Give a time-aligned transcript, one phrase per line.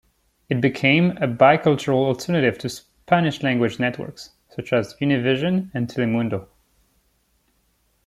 [0.49, 6.47] It became a bicultural alternative to Spanish-language networks such as Univision and Telemundo.